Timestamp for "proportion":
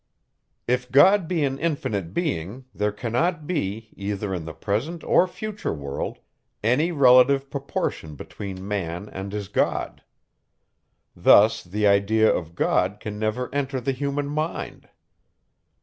7.51-8.15